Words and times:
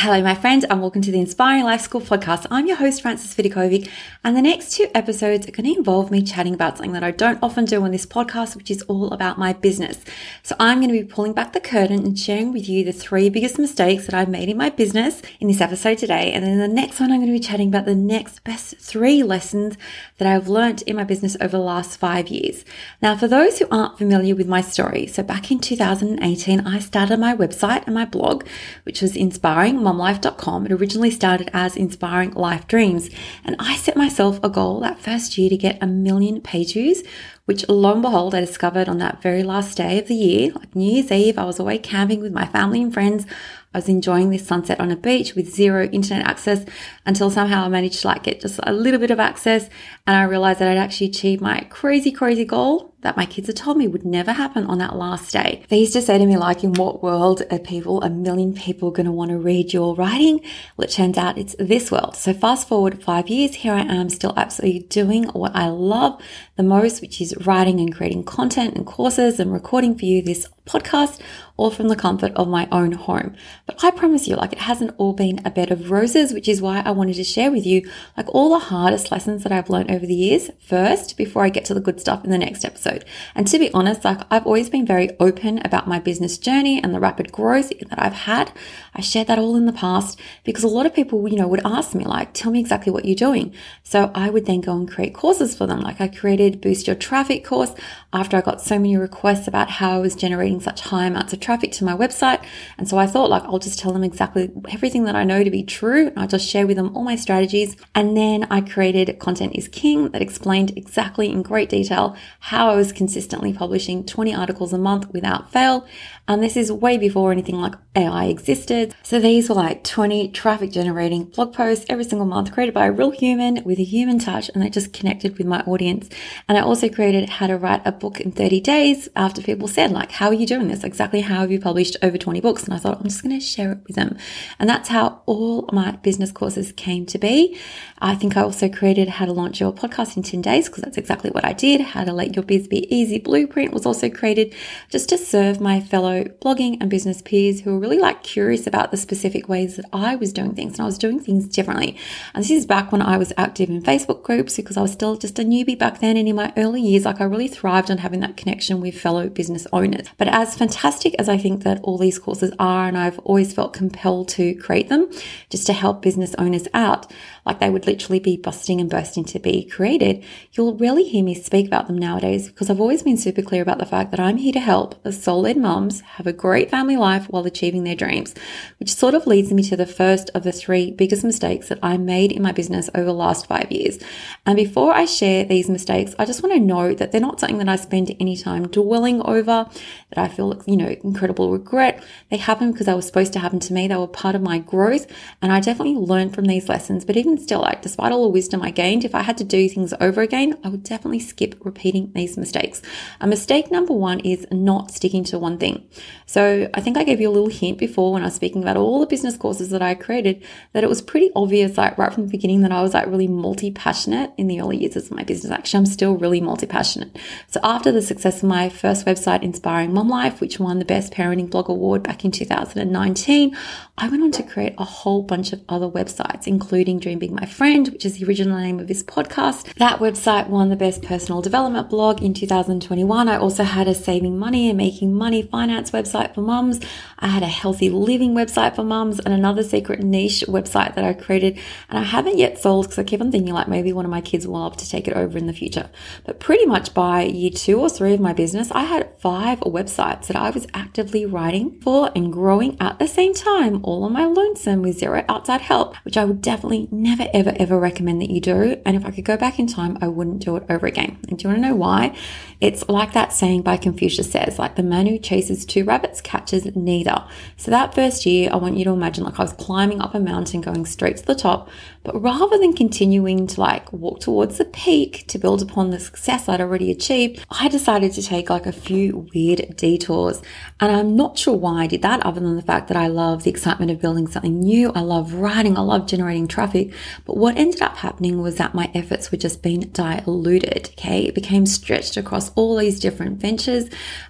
Hello, 0.00 0.22
my 0.22 0.36
friend, 0.36 0.64
and 0.70 0.80
welcome 0.80 1.02
to 1.02 1.10
the 1.10 1.18
Inspiring 1.18 1.64
Life 1.64 1.80
School 1.80 2.00
podcast. 2.00 2.46
I'm 2.52 2.68
your 2.68 2.76
host, 2.76 3.02
Frances 3.02 3.34
Vidakovic, 3.34 3.90
and 4.22 4.36
the 4.36 4.40
next 4.40 4.70
two 4.70 4.86
episodes 4.94 5.48
are 5.48 5.50
going 5.50 5.64
to 5.64 5.76
involve 5.76 6.12
me 6.12 6.22
chatting 6.22 6.54
about 6.54 6.76
something 6.76 6.92
that 6.92 7.02
I 7.02 7.10
don't 7.10 7.40
often 7.42 7.64
do 7.64 7.82
on 7.82 7.90
this 7.90 8.06
podcast, 8.06 8.54
which 8.54 8.70
is 8.70 8.82
all 8.82 9.10
about 9.10 9.38
my 9.38 9.52
business. 9.54 9.98
So 10.44 10.54
I'm 10.60 10.78
going 10.78 10.94
to 10.94 11.02
be 11.02 11.02
pulling 11.02 11.32
back 11.32 11.52
the 11.52 11.58
curtain 11.58 12.04
and 12.06 12.16
sharing 12.16 12.52
with 12.52 12.68
you 12.68 12.84
the 12.84 12.92
three 12.92 13.28
biggest 13.28 13.58
mistakes 13.58 14.06
that 14.06 14.14
I've 14.14 14.28
made 14.28 14.48
in 14.48 14.56
my 14.56 14.70
business 14.70 15.20
in 15.40 15.48
this 15.48 15.60
episode 15.60 15.98
today. 15.98 16.30
And 16.32 16.46
then 16.46 16.58
the 16.58 16.68
next 16.68 17.00
one, 17.00 17.10
I'm 17.10 17.18
going 17.18 17.32
to 17.32 17.32
be 17.32 17.40
chatting 17.40 17.66
about 17.66 17.84
the 17.84 17.96
next 17.96 18.44
best 18.44 18.76
three 18.78 19.24
lessons 19.24 19.76
that 20.18 20.28
I've 20.28 20.46
learned 20.46 20.82
in 20.82 20.94
my 20.94 21.02
business 21.02 21.36
over 21.40 21.56
the 21.56 21.58
last 21.58 21.98
five 21.98 22.28
years. 22.28 22.64
Now, 23.02 23.16
for 23.16 23.26
those 23.26 23.58
who 23.58 23.66
aren't 23.68 23.98
familiar 23.98 24.36
with 24.36 24.46
my 24.46 24.60
story, 24.60 25.08
so 25.08 25.24
back 25.24 25.50
in 25.50 25.58
2018, 25.58 26.60
I 26.60 26.78
started 26.78 27.18
my 27.18 27.34
website 27.34 27.84
and 27.86 27.96
my 27.96 28.04
blog, 28.04 28.46
which 28.84 29.02
was 29.02 29.16
inspiring 29.16 29.87
momlife.com. 29.88 30.66
It 30.66 30.72
originally 30.72 31.10
started 31.10 31.50
as 31.52 31.76
Inspiring 31.76 32.32
Life 32.32 32.66
Dreams, 32.66 33.08
and 33.44 33.56
I 33.58 33.76
set 33.76 33.96
myself 33.96 34.38
a 34.42 34.48
goal 34.48 34.80
that 34.80 35.00
first 35.00 35.38
year 35.38 35.48
to 35.48 35.56
get 35.56 35.82
a 35.82 35.86
million 35.86 36.40
page 36.40 36.74
views, 36.74 37.02
which 37.46 37.66
lo 37.68 37.92
and 37.92 38.02
behold, 38.02 38.34
I 38.34 38.40
discovered 38.40 38.88
on 38.88 38.98
that 38.98 39.22
very 39.22 39.42
last 39.42 39.76
day 39.78 39.98
of 39.98 40.08
the 40.08 40.14
year, 40.14 40.52
like 40.52 40.76
New 40.76 40.92
Year's 40.92 41.10
Eve. 41.10 41.38
I 41.38 41.44
was 41.44 41.58
away 41.58 41.78
camping 41.78 42.20
with 42.20 42.32
my 42.32 42.46
family 42.46 42.82
and 42.82 42.92
friends. 42.92 43.24
I 43.72 43.78
was 43.78 43.88
enjoying 43.88 44.30
this 44.30 44.46
sunset 44.46 44.80
on 44.80 44.90
a 44.90 44.96
beach 44.96 45.34
with 45.34 45.54
zero 45.54 45.86
internet 45.86 46.26
access 46.26 46.64
until 47.08 47.30
somehow 47.30 47.64
I 47.64 47.68
managed 47.68 48.02
to 48.02 48.08
like 48.08 48.22
get 48.22 48.42
just 48.42 48.60
a 48.62 48.72
little 48.72 49.00
bit 49.00 49.10
of 49.10 49.18
access 49.18 49.70
and 50.06 50.14
I 50.14 50.24
realized 50.24 50.60
that 50.60 50.68
I'd 50.68 50.76
actually 50.76 51.06
achieved 51.06 51.40
my 51.40 51.66
crazy, 51.70 52.12
crazy 52.12 52.44
goal 52.44 52.94
that 53.00 53.16
my 53.16 53.24
kids 53.24 53.46
had 53.46 53.56
told 53.56 53.76
me 53.76 53.86
would 53.86 54.04
never 54.04 54.32
happen 54.32 54.64
on 54.64 54.78
that 54.78 54.96
last 54.96 55.32
day. 55.32 55.62
They 55.68 55.78
used 55.78 55.92
to 55.92 56.02
say 56.02 56.18
to 56.18 56.26
me, 56.26 56.36
like, 56.36 56.64
in 56.64 56.72
what 56.72 57.00
world 57.00 57.42
are 57.50 57.58
people, 57.60 58.02
a 58.02 58.10
million 58.10 58.54
people 58.54 58.90
going 58.90 59.06
to 59.06 59.12
want 59.12 59.30
to 59.30 59.38
read 59.38 59.72
your 59.72 59.94
writing? 59.94 60.40
Well, 60.76 60.86
it 60.86 60.90
turns 60.90 61.16
out 61.16 61.38
it's 61.38 61.54
this 61.60 61.92
world. 61.92 62.16
So 62.16 62.34
fast 62.34 62.66
forward 62.66 63.02
five 63.02 63.28
years, 63.28 63.54
here 63.54 63.72
I 63.72 63.82
am 63.82 64.08
still 64.10 64.34
absolutely 64.36 64.80
doing 64.80 65.24
what 65.28 65.54
I 65.54 65.68
love 65.68 66.20
the 66.56 66.64
most, 66.64 67.00
which 67.00 67.20
is 67.20 67.36
writing 67.46 67.78
and 67.78 67.94
creating 67.94 68.24
content 68.24 68.74
and 68.74 68.84
courses 68.84 69.38
and 69.38 69.52
recording 69.52 69.96
for 69.96 70.04
you 70.04 70.20
this 70.20 70.48
podcast 70.66 71.20
all 71.56 71.70
from 71.70 71.88
the 71.88 71.96
comfort 71.96 72.32
of 72.36 72.48
my 72.48 72.68
own 72.70 72.92
home. 72.92 73.34
But 73.66 73.82
I 73.82 73.90
promise 73.90 74.28
you, 74.28 74.36
like 74.36 74.52
it 74.52 74.60
hasn't 74.60 74.94
all 74.98 75.12
been 75.12 75.40
a 75.44 75.50
bed 75.50 75.70
of 75.70 75.90
roses, 75.90 76.32
which 76.32 76.48
is 76.48 76.60
why 76.60 76.82
I 76.84 76.90
wanted 76.98 77.14
to 77.14 77.24
share 77.24 77.50
with 77.50 77.64
you 77.64 77.88
like 78.16 78.28
all 78.34 78.50
the 78.50 78.58
hardest 78.58 79.10
lessons 79.10 79.42
that 79.42 79.52
I've 79.52 79.70
learned 79.70 79.90
over 79.90 80.04
the 80.04 80.14
years 80.14 80.50
first 80.60 81.16
before 81.16 81.44
I 81.44 81.48
get 81.48 81.64
to 81.66 81.74
the 81.74 81.80
good 81.80 82.00
stuff 82.00 82.24
in 82.24 82.30
the 82.30 82.38
next 82.38 82.64
episode. 82.64 83.04
And 83.34 83.46
to 83.46 83.58
be 83.58 83.72
honest, 83.72 84.04
like 84.04 84.20
I've 84.30 84.46
always 84.46 84.68
been 84.68 84.84
very 84.84 85.10
open 85.18 85.58
about 85.64 85.88
my 85.88 85.98
business 85.98 86.36
journey 86.36 86.82
and 86.82 86.94
the 86.94 87.00
rapid 87.00 87.32
growth 87.32 87.72
that 87.78 87.98
I've 87.98 88.12
had. 88.12 88.52
I 88.94 89.00
shared 89.00 89.28
that 89.28 89.38
all 89.38 89.56
in 89.56 89.66
the 89.66 89.72
past 89.72 90.18
because 90.44 90.64
a 90.64 90.68
lot 90.68 90.86
of 90.86 90.94
people, 90.94 91.26
you 91.28 91.36
know, 91.36 91.48
would 91.48 91.64
ask 91.64 91.94
me 91.94 92.04
like, 92.04 92.34
tell 92.34 92.50
me 92.50 92.60
exactly 92.60 92.92
what 92.92 93.04
you're 93.04 93.14
doing. 93.14 93.54
So 93.82 94.10
I 94.14 94.28
would 94.28 94.46
then 94.46 94.60
go 94.60 94.76
and 94.76 94.90
create 94.90 95.14
courses 95.14 95.56
for 95.56 95.66
them. 95.66 95.80
Like 95.80 96.00
I 96.00 96.08
created 96.08 96.60
Boost 96.60 96.86
Your 96.86 96.96
Traffic 96.96 97.44
course 97.44 97.72
after 98.12 98.36
I 98.36 98.40
got 98.40 98.60
so 98.60 98.76
many 98.76 98.96
requests 98.96 99.46
about 99.46 99.70
how 99.70 99.92
I 99.92 99.98
was 99.98 100.14
generating 100.14 100.60
such 100.60 100.80
high 100.80 101.06
amounts 101.06 101.32
of 101.32 101.40
traffic 101.40 101.72
to 101.72 101.84
my 101.84 101.94
website. 101.94 102.44
And 102.76 102.88
so 102.88 102.98
I 102.98 103.06
thought 103.06 103.30
like, 103.30 103.44
I'll 103.44 103.58
just 103.58 103.78
tell 103.78 103.92
them 103.92 104.04
exactly 104.04 104.50
everything 104.70 105.04
that 105.04 105.14
I 105.14 105.24
know 105.24 105.44
to 105.44 105.50
be 105.50 105.62
true. 105.62 106.08
And 106.08 106.18
I'll 106.18 106.26
just 106.26 106.48
share 106.48 106.66
with 106.66 106.76
them 106.76 106.87
all 106.94 107.02
my 107.02 107.16
strategies. 107.16 107.76
And 107.94 108.16
then 108.16 108.44
I 108.50 108.60
created 108.60 109.18
Content 109.18 109.54
is 109.54 109.68
King 109.68 110.10
that 110.10 110.22
explained 110.22 110.76
exactly 110.76 111.30
in 111.30 111.42
great 111.42 111.68
detail 111.68 112.16
how 112.40 112.70
I 112.70 112.76
was 112.76 112.92
consistently 112.92 113.52
publishing 113.52 114.04
20 114.04 114.34
articles 114.34 114.72
a 114.72 114.78
month 114.78 115.12
without 115.12 115.52
fail. 115.52 115.86
And 116.28 116.42
this 116.42 116.56
is 116.56 116.70
way 116.70 116.98
before 116.98 117.32
anything 117.32 117.58
like 117.58 117.74
AI 117.96 118.26
existed. 118.26 118.94
So 119.02 119.18
these 119.18 119.48
were 119.48 119.54
like 119.54 119.82
20 119.82 120.28
traffic 120.28 120.70
generating 120.70 121.24
blog 121.24 121.54
posts 121.54 121.86
every 121.88 122.04
single 122.04 122.26
month 122.26 122.52
created 122.52 122.74
by 122.74 122.86
a 122.86 122.92
real 122.92 123.10
human 123.10 123.64
with 123.64 123.78
a 123.78 123.84
human 123.84 124.18
touch 124.18 124.50
and 124.50 124.62
they 124.62 124.68
just 124.68 124.92
connected 124.92 125.38
with 125.38 125.46
my 125.46 125.62
audience. 125.62 126.08
And 126.46 126.58
I 126.58 126.60
also 126.60 126.90
created 126.90 127.30
how 127.30 127.46
to 127.46 127.56
write 127.56 127.80
a 127.86 127.92
book 127.92 128.20
in 128.20 128.30
30 128.30 128.60
days 128.60 129.08
after 129.16 129.40
people 129.40 129.66
said 129.68 129.90
like, 129.90 130.12
how 130.12 130.28
are 130.28 130.34
you 130.34 130.46
doing 130.46 130.68
this? 130.68 130.84
Exactly 130.84 131.22
how 131.22 131.40
have 131.40 131.50
you 131.50 131.60
published 131.60 131.96
over 132.02 132.18
20 132.18 132.40
books? 132.40 132.64
And 132.64 132.74
I 132.74 132.78
thought, 132.78 132.98
I'm 132.98 133.04
just 133.04 133.22
going 133.22 133.38
to 133.38 133.44
share 133.44 133.72
it 133.72 133.78
with 133.86 133.96
them. 133.96 134.18
And 134.58 134.68
that's 134.68 134.90
how 134.90 135.22
all 135.24 135.68
my 135.72 135.92
business 135.92 136.30
courses 136.30 136.72
came 136.72 137.06
to 137.06 137.18
be. 137.18 137.58
I 138.00 138.14
think 138.14 138.36
I 138.36 138.42
also 138.42 138.68
created 138.68 139.08
how 139.08 139.24
to 139.24 139.32
launch 139.32 139.60
your 139.60 139.72
podcast 139.72 140.16
in 140.16 140.22
10 140.22 140.42
days 140.42 140.68
because 140.68 140.82
that's 140.82 140.98
exactly 140.98 141.30
what 141.30 141.44
I 141.44 141.54
did. 141.54 141.80
How 141.80 142.04
to 142.04 142.12
let 142.12 142.36
your 142.36 142.44
biz 142.44 142.68
be 142.68 142.94
easy 142.94 143.18
blueprint 143.18 143.72
was 143.72 143.86
also 143.86 144.10
created 144.10 144.54
just 144.90 145.08
to 145.08 145.18
serve 145.18 145.60
my 145.60 145.80
fellow 145.80 146.17
blogging 146.24 146.76
and 146.80 146.90
business 146.90 147.22
peers 147.22 147.60
who 147.60 147.72
were 147.72 147.78
really 147.78 147.98
like 147.98 148.22
curious 148.22 148.66
about 148.66 148.90
the 148.90 148.96
specific 148.96 149.48
ways 149.48 149.76
that 149.76 149.86
I 149.92 150.16
was 150.16 150.32
doing 150.32 150.54
things 150.54 150.74
and 150.74 150.82
I 150.82 150.86
was 150.86 150.98
doing 150.98 151.20
things 151.20 151.46
differently. 151.48 151.96
And 152.34 152.44
this 152.44 152.50
is 152.50 152.66
back 152.66 152.92
when 152.92 153.02
I 153.02 153.16
was 153.16 153.32
active 153.36 153.68
in 153.68 153.82
Facebook 153.82 154.22
groups 154.22 154.56
because 154.56 154.76
I 154.76 154.82
was 154.82 154.92
still 154.92 155.16
just 155.16 155.38
a 155.38 155.42
newbie 155.42 155.78
back 155.78 156.00
then. 156.00 156.16
And 156.16 156.28
in 156.28 156.36
my 156.36 156.52
early 156.56 156.82
years, 156.82 157.04
like 157.04 157.20
I 157.20 157.24
really 157.24 157.48
thrived 157.48 157.90
on 157.90 157.98
having 157.98 158.20
that 158.20 158.36
connection 158.36 158.80
with 158.80 159.00
fellow 159.00 159.28
business 159.28 159.66
owners. 159.72 160.08
But 160.16 160.28
as 160.28 160.56
fantastic 160.56 161.14
as 161.18 161.28
I 161.28 161.38
think 161.38 161.62
that 161.64 161.80
all 161.82 161.98
these 161.98 162.18
courses 162.18 162.52
are, 162.58 162.86
and 162.86 162.96
I've 162.96 163.18
always 163.20 163.52
felt 163.52 163.72
compelled 163.72 164.28
to 164.30 164.54
create 164.54 164.88
them 164.88 165.10
just 165.50 165.66
to 165.66 165.72
help 165.72 166.02
business 166.02 166.34
owners 166.38 166.68
out, 166.74 167.10
like 167.46 167.60
they 167.60 167.70
would 167.70 167.86
literally 167.86 168.20
be 168.20 168.36
busting 168.36 168.80
and 168.80 168.90
bursting 168.90 169.24
to 169.24 169.38
be 169.38 169.64
created, 169.64 170.22
you'll 170.52 170.76
rarely 170.76 171.04
hear 171.04 171.24
me 171.24 171.34
speak 171.34 171.66
about 171.66 171.86
them 171.86 171.96
nowadays 171.96 172.48
because 172.48 172.68
I've 172.68 172.80
always 172.80 173.02
been 173.02 173.16
super 173.16 173.42
clear 173.42 173.62
about 173.62 173.78
the 173.78 173.86
fact 173.86 174.10
that 174.10 174.20
I'm 174.20 174.36
here 174.36 174.52
to 174.52 174.60
help 174.60 175.02
the 175.02 175.12
soul-led 175.12 175.56
mums 175.56 176.02
have 176.16 176.26
a 176.26 176.32
great 176.32 176.70
family 176.70 176.96
life 176.96 177.26
while 177.26 177.46
achieving 177.46 177.84
their 177.84 177.94
dreams, 177.94 178.34
which 178.78 178.94
sort 178.94 179.14
of 179.14 179.26
leads 179.26 179.52
me 179.52 179.62
to 179.62 179.76
the 179.76 179.86
first 179.86 180.30
of 180.34 180.42
the 180.42 180.52
three 180.52 180.90
biggest 180.90 181.22
mistakes 181.22 181.68
that 181.68 181.78
I 181.82 181.96
made 181.96 182.32
in 182.32 182.42
my 182.42 182.52
business 182.52 182.90
over 182.94 183.04
the 183.04 183.14
last 183.14 183.46
five 183.46 183.70
years. 183.70 183.98
And 184.44 184.56
before 184.56 184.92
I 184.92 185.04
share 185.04 185.44
these 185.44 185.68
mistakes, 185.68 186.14
I 186.18 186.24
just 186.24 186.42
want 186.42 186.54
to 186.54 186.60
note 186.60 186.98
that 186.98 187.12
they're 187.12 187.20
not 187.20 187.38
something 187.38 187.58
that 187.58 187.68
I 187.68 187.76
spend 187.76 188.14
any 188.18 188.36
time 188.36 188.66
dwelling 188.66 189.22
over, 189.22 189.68
that 190.10 190.18
I 190.18 190.28
feel, 190.28 190.60
you 190.66 190.76
know, 190.76 190.96
incredible 191.04 191.52
regret. 191.52 192.02
They 192.30 192.36
happened 192.36 192.72
because 192.72 192.86
they 192.86 192.94
were 192.94 193.02
supposed 193.02 193.32
to 193.34 193.38
happen 193.38 193.60
to 193.60 193.72
me. 193.72 193.86
They 193.86 193.96
were 193.96 194.08
part 194.08 194.34
of 194.34 194.42
my 194.42 194.58
growth. 194.58 195.06
And 195.40 195.52
I 195.52 195.60
definitely 195.60 195.94
learned 195.94 196.34
from 196.34 196.46
these 196.46 196.68
lessons. 196.68 197.04
But 197.04 197.16
even 197.16 197.38
still, 197.38 197.60
like, 197.60 197.82
despite 197.82 198.12
all 198.12 198.24
the 198.24 198.30
wisdom 198.30 198.62
I 198.62 198.70
gained, 198.70 199.04
if 199.04 199.14
I 199.14 199.22
had 199.22 199.38
to 199.38 199.44
do 199.44 199.68
things 199.68 199.94
over 200.00 200.20
again, 200.22 200.58
I 200.64 200.68
would 200.68 200.82
definitely 200.82 201.20
skip 201.20 201.54
repeating 201.64 202.12
these 202.14 202.36
mistakes. 202.36 202.82
A 203.20 203.26
mistake 203.26 203.70
number 203.70 203.92
one 203.92 204.20
is 204.20 204.46
not 204.50 204.90
sticking 204.90 205.24
to 205.24 205.38
one 205.38 205.58
thing. 205.58 205.86
So 206.26 206.68
I 206.74 206.80
think 206.80 206.96
I 206.96 207.04
gave 207.04 207.20
you 207.20 207.28
a 207.28 207.32
little 207.32 207.48
hint 207.48 207.78
before 207.78 208.12
when 208.12 208.22
I 208.22 208.26
was 208.26 208.34
speaking 208.34 208.62
about 208.62 208.76
all 208.76 209.00
the 209.00 209.06
business 209.06 209.36
courses 209.36 209.70
that 209.70 209.82
I 209.82 209.94
created 209.94 210.44
that 210.72 210.84
it 210.84 210.88
was 210.88 211.00
pretty 211.00 211.30
obvious, 211.34 211.78
like 211.78 211.96
right 211.96 212.12
from 212.12 212.26
the 212.26 212.30
beginning, 212.30 212.60
that 212.62 212.72
I 212.72 212.82
was 212.82 212.94
like 212.94 213.06
really 213.06 213.28
multi 213.28 213.70
passionate 213.70 214.32
in 214.36 214.46
the 214.46 214.60
early 214.60 214.76
years 214.78 214.96
of 214.96 215.10
my 215.10 215.22
business. 215.22 215.50
Actually, 215.50 215.78
I'm 215.78 215.86
still 215.86 216.16
really 216.16 216.40
multi 216.40 216.66
passionate. 216.66 217.16
So 217.46 217.60
after 217.62 217.90
the 217.90 218.02
success 218.02 218.42
of 218.42 218.48
my 218.48 218.68
first 218.68 219.06
website, 219.06 219.42
Inspiring 219.42 219.94
Mom 219.94 220.08
Life, 220.08 220.40
which 220.40 220.60
won 220.60 220.78
the 220.78 220.84
Best 220.84 221.12
Parenting 221.12 221.50
Blog 221.50 221.68
Award 221.68 222.02
back 222.02 222.24
in 222.24 222.30
2019, 222.30 223.56
I 223.96 224.08
went 224.08 224.22
on 224.22 224.30
to 224.32 224.42
create 224.42 224.74
a 224.78 224.84
whole 224.84 225.22
bunch 225.22 225.52
of 225.52 225.62
other 225.68 225.88
websites, 225.88 226.46
including 226.46 227.00
Dream 227.00 227.18
Big 227.18 227.32
My 227.32 227.46
Friend, 227.46 227.88
which 227.88 228.04
is 228.04 228.18
the 228.18 228.26
original 228.26 228.58
name 228.58 228.78
of 228.78 228.86
this 228.86 229.02
podcast. 229.02 229.74
That 229.74 229.98
website 229.98 230.48
won 230.48 230.68
the 230.68 230.76
Best 230.76 231.02
Personal 231.02 231.42
Development 231.42 231.88
Blog 231.90 232.22
in 232.22 232.34
2021. 232.34 233.28
I 233.28 233.36
also 233.36 233.64
had 233.64 233.88
a 233.88 233.94
saving 233.94 234.38
money 234.38 234.68
and 234.68 234.76
making 234.76 235.14
money 235.14 235.42
finance 235.42 235.87
website 235.90 236.34
for 236.34 236.42
mums. 236.42 236.80
I 237.18 237.28
had 237.28 237.42
a 237.42 237.48
healthy 237.48 237.90
living 237.90 238.34
website 238.34 238.76
for 238.76 238.84
mums 238.84 239.18
and 239.18 239.34
another 239.34 239.62
secret 239.62 240.00
niche 240.00 240.44
website 240.48 240.94
that 240.94 241.04
I 241.04 241.12
created. 241.12 241.58
And 241.88 241.98
I 241.98 242.02
haven't 242.02 242.38
yet 242.38 242.58
sold 242.58 242.86
because 242.86 242.98
I 242.98 243.04
keep 243.04 243.20
on 243.20 243.30
thinking 243.30 243.54
like 243.54 243.68
maybe 243.68 243.92
one 243.92 244.04
of 244.04 244.10
my 244.10 244.20
kids 244.20 244.46
will 244.46 244.60
love 244.60 244.76
to 244.78 244.88
take 244.88 245.08
it 245.08 245.14
over 245.14 245.38
in 245.38 245.46
the 245.46 245.52
future. 245.52 245.90
But 246.24 246.40
pretty 246.40 246.66
much 246.66 246.94
by 246.94 247.22
year 247.22 247.50
two 247.50 247.80
or 247.80 247.88
three 247.88 248.14
of 248.14 248.20
my 248.20 248.32
business, 248.32 248.70
I 248.70 248.84
had 248.84 249.18
five 249.18 249.60
websites 249.60 250.26
that 250.26 250.36
I 250.36 250.50
was 250.50 250.66
actively 250.74 251.26
writing 251.26 251.80
for 251.80 252.10
and 252.14 252.32
growing 252.32 252.76
at 252.80 252.98
the 252.98 253.08
same 253.08 253.34
time 253.34 253.80
all 253.82 254.04
on 254.04 254.12
my 254.12 254.24
lonesome 254.24 254.82
with 254.82 254.98
zero 254.98 255.24
outside 255.28 255.60
help, 255.60 255.96
which 256.04 256.16
I 256.16 256.24
would 256.24 256.42
definitely 256.42 256.88
never, 256.90 257.26
ever, 257.32 257.52
ever 257.56 257.78
recommend 257.78 258.22
that 258.22 258.30
you 258.30 258.40
do. 258.40 258.80
And 258.84 258.96
if 258.96 259.04
I 259.04 259.10
could 259.10 259.24
go 259.24 259.36
back 259.36 259.58
in 259.58 259.66
time, 259.66 259.98
I 260.00 260.08
wouldn't 260.08 260.44
do 260.44 260.56
it 260.56 260.64
over 260.68 260.86
again. 260.86 261.18
And 261.28 261.38
do 261.38 261.44
you 261.44 261.48
want 261.50 261.62
to 261.62 261.68
know 261.68 261.76
why? 261.76 262.14
It's 262.60 262.88
like 262.88 263.12
that 263.12 263.32
saying 263.32 263.62
by 263.62 263.76
Confucius 263.76 264.30
says, 264.30 264.58
like 264.58 264.76
the 264.76 264.82
man 264.82 265.06
who 265.06 265.18
chases 265.18 265.64
two 265.68 265.84
rabbits 265.84 266.20
catches 266.20 266.64
neither. 266.74 267.24
So 267.56 267.70
that 267.70 267.94
first 267.94 268.26
year, 268.26 268.50
I 268.52 268.56
want 268.56 268.76
you 268.76 268.84
to 268.84 268.90
imagine 268.90 269.24
like 269.24 269.38
I 269.38 269.42
was 269.42 269.52
climbing 269.52 270.00
up 270.00 270.14
a 270.14 270.20
mountain 270.20 270.60
going 270.60 270.86
straight 270.86 271.18
to 271.18 271.26
the 271.26 271.34
top, 271.34 271.68
but 272.02 272.20
rather 272.20 272.58
than 272.58 272.72
continuing 272.72 273.46
to 273.48 273.60
like 273.60 273.92
walk 273.92 274.20
towards 274.20 274.58
the 274.58 274.64
peak 274.64 275.24
to 275.28 275.38
build 275.38 275.62
upon 275.62 275.90
the 275.90 276.00
success 276.00 276.48
I'd 276.48 276.60
already 276.60 276.90
achieved, 276.90 277.44
I 277.50 277.68
decided 277.68 278.12
to 278.12 278.22
take 278.22 278.50
like 278.50 278.66
a 278.66 278.72
few 278.72 279.28
weird 279.34 279.76
detours. 279.76 280.42
And 280.80 280.90
I'm 280.90 281.16
not 281.16 281.38
sure 281.38 281.56
why 281.56 281.82
I 281.82 281.86
did 281.86 282.02
that 282.02 282.24
other 282.24 282.40
than 282.40 282.56
the 282.56 282.62
fact 282.62 282.88
that 282.88 282.96
I 282.96 283.08
love 283.08 283.44
the 283.44 283.50
excitement 283.50 283.90
of 283.90 284.00
building 284.00 284.26
something 284.26 284.60
new. 284.60 284.92
I 284.94 285.00
love 285.00 285.34
writing. 285.34 285.76
I 285.76 285.82
love 285.82 286.06
generating 286.06 286.48
traffic. 286.48 286.92
But 287.24 287.36
what 287.36 287.56
ended 287.56 287.82
up 287.82 287.96
happening 287.96 288.40
was 288.40 288.56
that 288.56 288.74
my 288.74 288.90
efforts 288.94 289.30
were 289.30 289.38
just 289.38 289.62
being 289.62 289.80
diluted. 289.80 290.90
Okay. 290.92 291.26
It 291.26 291.34
became 291.34 291.66
stretched 291.66 292.16
across 292.16 292.50
all 292.54 292.76
these 292.76 293.00
different 293.00 293.40
ventures 293.40 293.88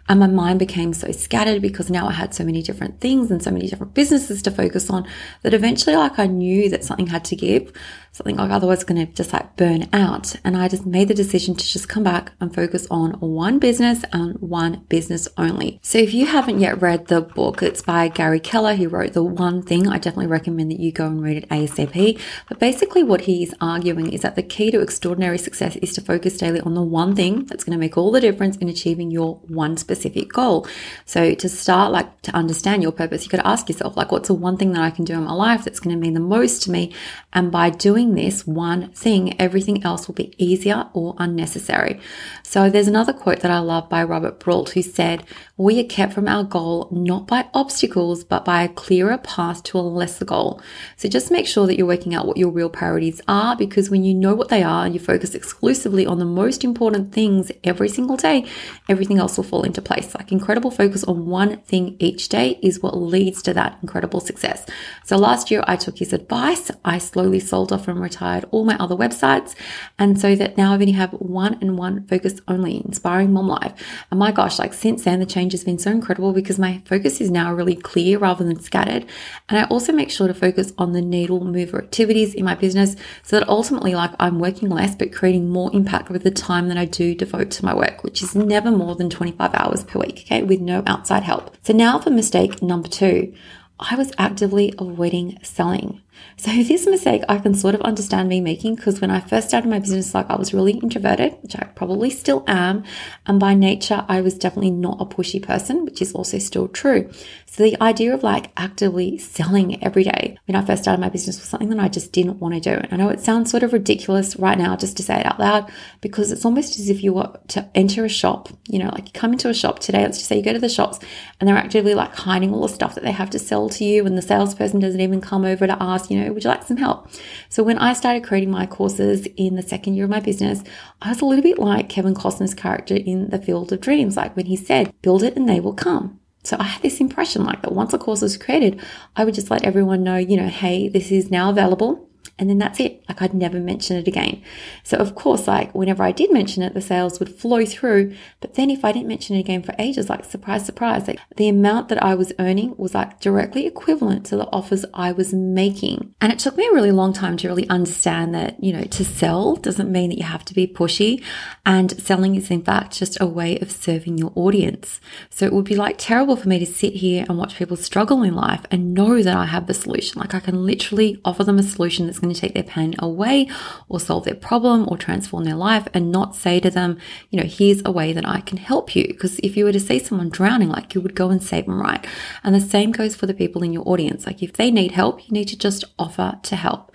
and 0.08 0.20
my 0.20 0.26
mind 0.26 0.58
became 0.58 0.94
so 0.94 1.12
scattered 1.28 1.60
because 1.60 1.90
now 1.90 2.08
I 2.08 2.12
had 2.12 2.32
so 2.32 2.42
many 2.42 2.62
different 2.62 3.02
things 3.02 3.30
and 3.30 3.42
so 3.42 3.50
many 3.50 3.68
different 3.68 3.92
businesses 3.92 4.40
to 4.42 4.50
focus 4.50 4.88
on 4.88 5.06
that 5.42 5.52
eventually 5.52 5.94
like 5.94 6.18
I 6.18 6.26
knew 6.26 6.70
that 6.70 6.84
something 6.84 7.08
had 7.08 7.22
to 7.26 7.36
give 7.36 7.70
something 8.18 8.36
like 8.36 8.50
otherwise 8.50 8.84
going 8.84 9.06
to 9.06 9.12
just 9.12 9.32
like 9.32 9.56
burn 9.56 9.88
out. 9.92 10.34
And 10.44 10.56
I 10.56 10.68
just 10.68 10.84
made 10.84 11.08
the 11.08 11.14
decision 11.14 11.54
to 11.54 11.64
just 11.64 11.88
come 11.88 12.02
back 12.02 12.32
and 12.40 12.54
focus 12.54 12.86
on 12.90 13.12
one 13.12 13.58
business 13.58 14.04
and 14.12 14.36
one 14.40 14.84
business 14.88 15.28
only. 15.38 15.78
So 15.82 15.98
if 15.98 16.12
you 16.12 16.26
haven't 16.26 16.58
yet 16.58 16.82
read 16.82 17.06
the 17.06 17.20
book, 17.20 17.62
it's 17.62 17.80
by 17.82 18.08
Gary 18.08 18.40
Keller. 18.40 18.74
He 18.74 18.86
wrote 18.86 19.12
The 19.12 19.22
One 19.22 19.62
Thing. 19.62 19.86
I 19.86 19.98
definitely 19.98 20.26
recommend 20.26 20.70
that 20.72 20.80
you 20.80 20.90
go 20.90 21.06
and 21.06 21.22
read 21.22 21.36
it 21.36 21.48
ASAP. 21.48 22.20
But 22.48 22.58
basically 22.58 23.02
what 23.02 23.22
he's 23.22 23.54
arguing 23.60 24.12
is 24.12 24.22
that 24.22 24.36
the 24.36 24.42
key 24.42 24.70
to 24.72 24.80
extraordinary 24.80 25.38
success 25.38 25.76
is 25.76 25.92
to 25.94 26.00
focus 26.00 26.36
daily 26.36 26.60
on 26.60 26.74
the 26.74 26.82
one 26.82 27.14
thing 27.14 27.44
that's 27.44 27.64
going 27.64 27.76
to 27.76 27.80
make 27.80 27.96
all 27.96 28.10
the 28.10 28.20
difference 28.20 28.56
in 28.56 28.68
achieving 28.68 29.10
your 29.10 29.36
one 29.46 29.76
specific 29.76 30.32
goal. 30.32 30.66
So 31.04 31.17
to 31.34 31.48
start 31.48 31.92
like 31.92 32.22
to 32.22 32.34
understand 32.34 32.82
your 32.82 32.92
purpose, 32.92 33.24
you 33.24 33.30
to 33.30 33.46
ask 33.46 33.68
yourself 33.68 33.96
like, 33.96 34.10
what's 34.12 34.28
the 34.28 34.34
one 34.34 34.56
thing 34.56 34.72
that 34.72 34.82
I 34.82 34.90
can 34.90 35.04
do 35.04 35.14
in 35.14 35.24
my 35.24 35.32
life 35.32 35.64
that's 35.64 35.80
going 35.80 35.94
to 35.94 36.00
mean 36.00 36.14
the 36.14 36.20
most 36.20 36.62
to 36.64 36.70
me? 36.70 36.92
And 37.32 37.52
by 37.52 37.70
doing 37.70 38.14
this 38.14 38.46
one 38.46 38.90
thing, 38.92 39.40
everything 39.40 39.84
else 39.84 40.08
will 40.08 40.14
be 40.14 40.34
easier 40.36 40.88
or 40.92 41.14
unnecessary. 41.18 42.00
So 42.42 42.68
there's 42.68 42.88
another 42.88 43.12
quote 43.12 43.40
that 43.40 43.50
I 43.50 43.60
love 43.60 43.88
by 43.88 44.02
Robert 44.02 44.40
Brault 44.40 44.70
who 44.70 44.82
said, 44.82 45.24
we 45.56 45.80
are 45.80 45.84
kept 45.84 46.12
from 46.12 46.28
our 46.28 46.44
goal 46.44 46.88
not 46.90 47.26
by 47.26 47.46
obstacles, 47.54 48.24
but 48.24 48.44
by 48.44 48.62
a 48.62 48.68
clearer 48.68 49.18
path 49.18 49.62
to 49.64 49.78
a 49.78 49.80
lesser 49.80 50.24
goal. 50.24 50.60
So 50.96 51.08
just 51.08 51.30
make 51.30 51.46
sure 51.46 51.66
that 51.66 51.76
you're 51.76 51.86
working 51.86 52.14
out 52.14 52.26
what 52.26 52.36
your 52.36 52.50
real 52.50 52.70
priorities 52.70 53.20
are 53.28 53.56
because 53.56 53.90
when 53.90 54.04
you 54.04 54.14
know 54.14 54.34
what 54.34 54.48
they 54.48 54.62
are 54.62 54.88
you 54.88 55.00
focus 55.00 55.34
exclusively 55.34 56.06
on 56.06 56.18
the 56.18 56.24
most 56.24 56.64
important 56.64 57.12
things 57.12 57.50
every 57.64 57.88
single 57.88 58.16
day, 58.16 58.46
everything 58.88 59.18
else 59.18 59.36
will 59.36 59.44
fall 59.44 59.62
into 59.62 59.82
place. 59.82 60.14
Like 60.14 60.32
incredible 60.32 60.70
focus 60.70 61.04
on 61.08 61.26
one 61.26 61.58
thing 61.62 61.96
each 61.98 62.28
day 62.28 62.58
is 62.62 62.80
what 62.80 62.96
leads 62.96 63.42
to 63.42 63.54
that 63.54 63.78
incredible 63.82 64.20
success. 64.20 64.66
So 65.04 65.16
last 65.16 65.50
year 65.50 65.64
I 65.66 65.76
took 65.76 65.98
his 65.98 66.12
advice. 66.12 66.70
I 66.84 66.98
slowly 66.98 67.40
sold 67.40 67.72
off 67.72 67.88
and 67.88 68.00
retired 68.00 68.44
all 68.50 68.64
my 68.64 68.76
other 68.78 68.94
websites. 68.94 69.54
And 69.98 70.20
so 70.20 70.36
that 70.36 70.56
now 70.56 70.72
I've 70.72 70.80
only 70.80 70.92
have 70.92 71.12
one 71.12 71.58
and 71.60 71.78
one 71.78 72.06
focus 72.06 72.40
only, 72.46 72.82
inspiring 72.84 73.32
mom 73.32 73.48
life. 73.48 73.72
And 74.10 74.20
my 74.20 74.32
gosh, 74.32 74.58
like 74.58 74.74
since 74.74 75.04
then, 75.04 75.18
the 75.18 75.26
change 75.26 75.52
has 75.52 75.64
been 75.64 75.78
so 75.78 75.90
incredible 75.90 76.32
because 76.32 76.58
my 76.58 76.82
focus 76.84 77.20
is 77.20 77.30
now 77.30 77.52
really 77.52 77.74
clear 77.74 78.18
rather 78.18 78.44
than 78.44 78.60
scattered. 78.60 79.06
And 79.48 79.58
I 79.58 79.64
also 79.64 79.92
make 79.92 80.10
sure 80.10 80.28
to 80.28 80.34
focus 80.34 80.72
on 80.76 80.92
the 80.92 81.00
needle 81.00 81.42
mover 81.42 81.78
activities 81.78 82.34
in 82.34 82.44
my 82.44 82.54
business 82.54 82.96
so 83.22 83.38
that 83.38 83.48
ultimately, 83.48 83.94
like 83.94 84.12
I'm 84.20 84.38
working 84.38 84.68
less, 84.68 84.94
but 84.94 85.12
creating 85.12 85.48
more 85.48 85.70
impact 85.72 86.10
with 86.10 86.22
the 86.22 86.30
time 86.30 86.68
that 86.68 86.76
I 86.76 86.84
do 86.84 87.14
devote 87.14 87.50
to 87.52 87.64
my 87.64 87.74
work, 87.74 88.04
which 88.04 88.22
is 88.22 88.34
never 88.34 88.70
more 88.70 88.94
than 88.94 89.08
25 89.08 89.54
hours 89.54 89.84
per 89.84 90.00
week. 90.00 90.24
Okay. 90.26 90.42
With 90.42 90.60
no 90.60 90.82
outside 90.98 91.22
help. 91.22 91.56
So 91.62 91.72
now 91.72 91.98
for 91.98 92.10
mistake 92.10 92.60
number 92.60 92.88
two. 92.88 93.32
I 93.80 93.94
was 93.94 94.10
actively 94.18 94.74
avoiding 94.78 95.38
selling. 95.42 96.02
So 96.36 96.52
this 96.62 96.86
mistake 96.86 97.22
I 97.28 97.38
can 97.38 97.54
sort 97.54 97.74
of 97.74 97.80
understand 97.80 98.28
me 98.28 98.40
making 98.40 98.76
because 98.76 99.00
when 99.00 99.10
I 99.10 99.20
first 99.20 99.48
started 99.48 99.68
my 99.68 99.80
business, 99.80 100.14
like 100.14 100.30
I 100.30 100.36
was 100.36 100.54
really 100.54 100.72
introverted, 100.72 101.36
which 101.42 101.56
I 101.56 101.64
probably 101.74 102.10
still 102.10 102.44
am. 102.46 102.84
And 103.26 103.40
by 103.40 103.54
nature, 103.54 104.04
I 104.08 104.20
was 104.20 104.34
definitely 104.34 104.70
not 104.70 105.00
a 105.00 105.04
pushy 105.04 105.42
person, 105.42 105.84
which 105.84 106.00
is 106.00 106.12
also 106.12 106.38
still 106.38 106.68
true. 106.68 107.10
So 107.46 107.64
the 107.64 107.82
idea 107.82 108.14
of 108.14 108.22
like 108.22 108.52
actively 108.56 109.18
selling 109.18 109.82
every 109.82 110.04
day 110.04 110.38
when 110.46 110.54
I 110.54 110.64
first 110.64 110.82
started 110.82 111.00
my 111.00 111.08
business 111.08 111.40
was 111.40 111.48
something 111.48 111.70
that 111.70 111.80
I 111.80 111.88
just 111.88 112.12
didn't 112.12 112.38
want 112.38 112.54
to 112.54 112.60
do. 112.60 112.70
And 112.70 112.92
I 112.92 112.96
know 112.96 113.08
it 113.08 113.20
sounds 113.20 113.50
sort 113.50 113.62
of 113.62 113.72
ridiculous 113.72 114.36
right 114.36 114.56
now 114.56 114.76
just 114.76 114.96
to 114.98 115.02
say 115.02 115.18
it 115.18 115.26
out 115.26 115.40
loud 115.40 115.72
because 116.00 116.30
it's 116.30 116.44
almost 116.44 116.78
as 116.78 116.88
if 116.88 117.02
you 117.02 117.14
were 117.14 117.32
to 117.48 117.68
enter 117.74 118.04
a 118.04 118.08
shop, 118.08 118.48
you 118.68 118.78
know, 118.78 118.90
like 118.90 119.06
you 119.06 119.12
come 119.12 119.32
into 119.32 119.48
a 119.48 119.54
shop 119.54 119.80
today, 119.80 120.02
let's 120.02 120.18
just 120.18 120.28
say 120.28 120.36
you 120.36 120.42
go 120.44 120.52
to 120.52 120.58
the 120.58 120.68
shops 120.68 121.00
and 121.40 121.48
they're 121.48 121.56
actively 121.56 121.94
like 121.94 122.14
hiding 122.14 122.54
all 122.54 122.62
the 122.62 122.68
stuff 122.68 122.94
that 122.94 123.02
they 123.02 123.10
have 123.10 123.30
to 123.30 123.38
sell 123.38 123.68
to 123.70 123.84
you 123.84 124.06
and 124.06 124.16
the 124.16 124.22
salesperson 124.22 124.78
doesn't 124.78 125.00
even 125.00 125.20
come 125.20 125.44
over 125.44 125.66
to 125.66 125.82
you 126.10 126.20
know, 126.20 126.32
would 126.32 126.44
you 126.44 126.50
like 126.50 126.62
some 126.62 126.76
help? 126.76 127.08
So 127.48 127.62
when 127.62 127.78
I 127.78 127.92
started 127.92 128.24
creating 128.24 128.50
my 128.50 128.66
courses 128.66 129.26
in 129.36 129.56
the 129.56 129.62
second 129.62 129.94
year 129.94 130.04
of 130.04 130.10
my 130.10 130.20
business, 130.20 130.62
I 131.02 131.10
was 131.10 131.20
a 131.20 131.26
little 131.26 131.42
bit 131.42 131.58
like 131.58 131.88
Kevin 131.88 132.14
Costner's 132.14 132.54
character 132.54 132.96
in 132.96 133.30
The 133.30 133.38
Field 133.38 133.72
of 133.72 133.80
Dreams, 133.80 134.16
like 134.16 134.36
when 134.36 134.46
he 134.46 134.56
said, 134.56 134.92
build 135.02 135.22
it 135.22 135.36
and 135.36 135.48
they 135.48 135.60
will 135.60 135.74
come. 135.74 136.20
So 136.44 136.56
I 136.58 136.64
had 136.64 136.82
this 136.82 137.00
impression 137.00 137.44
like 137.44 137.62
that 137.62 137.72
once 137.72 137.92
a 137.92 137.98
course 137.98 138.22
was 138.22 138.36
created, 138.36 138.80
I 139.16 139.24
would 139.24 139.34
just 139.34 139.50
let 139.50 139.64
everyone 139.64 140.02
know, 140.02 140.16
you 140.16 140.36
know, 140.36 140.48
hey, 140.48 140.88
this 140.88 141.10
is 141.10 141.30
now 141.30 141.50
available 141.50 142.07
and 142.38 142.48
then 142.48 142.58
that's 142.58 142.80
it. 142.80 143.02
Like 143.08 143.20
I'd 143.22 143.34
never 143.34 143.58
mention 143.58 143.96
it 143.96 144.06
again. 144.06 144.42
So 144.84 144.96
of 144.98 145.14
course, 145.14 145.48
like 145.48 145.74
whenever 145.74 146.02
I 146.02 146.12
did 146.12 146.32
mention 146.32 146.62
it, 146.62 146.74
the 146.74 146.80
sales 146.80 147.18
would 147.18 147.34
flow 147.34 147.64
through. 147.64 148.14
But 148.40 148.54
then 148.54 148.70
if 148.70 148.84
I 148.84 148.92
didn't 148.92 149.08
mention 149.08 149.36
it 149.36 149.40
again 149.40 149.62
for 149.62 149.74
ages, 149.78 150.08
like 150.08 150.24
surprise, 150.24 150.64
surprise, 150.64 151.08
like 151.08 151.20
the 151.36 151.48
amount 151.48 151.88
that 151.88 152.02
I 152.02 152.14
was 152.14 152.32
earning 152.38 152.74
was 152.76 152.94
like 152.94 153.20
directly 153.20 153.66
equivalent 153.66 154.26
to 154.26 154.36
the 154.36 154.46
offers 154.52 154.84
I 154.94 155.12
was 155.12 155.34
making. 155.34 156.14
And 156.20 156.32
it 156.32 156.38
took 156.38 156.56
me 156.56 156.66
a 156.66 156.72
really 156.72 156.92
long 156.92 157.12
time 157.12 157.36
to 157.38 157.48
really 157.48 157.68
understand 157.68 158.34
that, 158.34 158.62
you 158.62 158.72
know, 158.72 158.84
to 158.84 159.04
sell 159.04 159.56
doesn't 159.56 159.90
mean 159.90 160.10
that 160.10 160.18
you 160.18 160.24
have 160.24 160.44
to 160.46 160.54
be 160.54 160.66
pushy 160.66 161.22
and 161.66 161.90
selling 162.00 162.34
is 162.34 162.50
in 162.50 162.62
fact 162.62 162.96
just 162.96 163.20
a 163.20 163.26
way 163.26 163.58
of 163.58 163.70
serving 163.70 164.18
your 164.18 164.32
audience. 164.34 165.00
So 165.30 165.44
it 165.44 165.52
would 165.52 165.64
be 165.64 165.76
like 165.76 165.96
terrible 165.98 166.36
for 166.36 166.48
me 166.48 166.58
to 166.58 166.66
sit 166.66 166.94
here 166.94 167.24
and 167.28 167.36
watch 167.38 167.56
people 167.56 167.76
struggle 167.76 168.22
in 168.22 168.34
life 168.34 168.64
and 168.70 168.94
know 168.94 169.22
that 169.22 169.36
I 169.36 169.46
have 169.46 169.66
the 169.66 169.74
solution. 169.74 170.20
Like 170.20 170.34
I 170.34 170.40
can 170.40 170.64
literally 170.64 171.20
offer 171.24 171.44
them 171.44 171.58
a 171.58 171.62
solution 171.62 172.06
that's 172.06 172.18
going 172.18 172.27
going 172.28 172.34
to 172.34 172.40
take 172.40 172.54
their 172.54 172.62
pain 172.62 172.94
away 172.98 173.48
or 173.88 173.98
solve 173.98 174.24
their 174.24 174.34
problem 174.34 174.86
or 174.88 174.96
transform 174.96 175.44
their 175.44 175.54
life 175.56 175.88
and 175.94 176.12
not 176.12 176.36
say 176.36 176.60
to 176.60 176.70
them, 176.70 176.98
you 177.30 177.40
know, 177.40 177.46
here's 177.46 177.82
a 177.84 177.90
way 177.90 178.12
that 178.12 178.28
I 178.28 178.40
can 178.40 178.58
help 178.58 178.94
you. 178.94 179.06
Because 179.08 179.38
if 179.40 179.56
you 179.56 179.64
were 179.64 179.72
to 179.72 179.80
see 179.80 179.98
someone 179.98 180.28
drowning, 180.28 180.68
like 180.68 180.94
you 180.94 181.00
would 181.00 181.14
go 181.14 181.30
and 181.30 181.42
save 181.42 181.66
them, 181.66 181.80
right? 181.80 182.06
And 182.44 182.54
the 182.54 182.60
same 182.60 182.92
goes 182.92 183.16
for 183.16 183.26
the 183.26 183.34
people 183.34 183.62
in 183.62 183.72
your 183.72 183.88
audience. 183.88 184.26
Like 184.26 184.42
if 184.42 184.52
they 184.52 184.70
need 184.70 184.92
help, 184.92 185.28
you 185.28 185.32
need 185.32 185.48
to 185.48 185.58
just 185.58 185.84
offer 185.98 186.38
to 186.42 186.56
help. 186.56 186.94